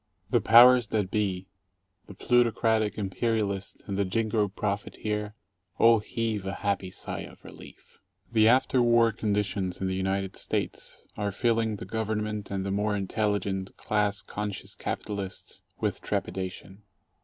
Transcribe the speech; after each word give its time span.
The 0.31 0.41
powers 0.41 0.87
that 0.87 1.11
be— 1.11 1.45
the 2.07 2.15
plutocratic 2.15 2.97
imperialist 2.97 3.83
and 3.85 3.99
the 3.99 4.03
jingo 4.03 4.47
profiteer— 4.47 5.35
all 5.77 5.99
heave 5.99 6.43
a 6.43 6.53
happy 6.65 6.89
sigh 6.89 7.19
of 7.19 7.45
relief. 7.45 7.99
Ill 8.29 8.33
The 8.33 8.47
after 8.47 8.81
war 8.81 9.11
conditions 9.11 9.79
in 9.79 9.85
the 9.85 9.95
United 9.95 10.35
States 10.37 11.05
are 11.17 11.31
filling 11.31 11.75
the 11.75 11.85
Government 11.85 12.49
and 12.49 12.65
the 12.65 12.71
more 12.71 12.95
intelligent, 12.95 13.77
class 13.77 14.23
conscious 14.23 14.73
capitalists 14.73 15.61
with 15.79 16.01
trepidation. 16.01 16.81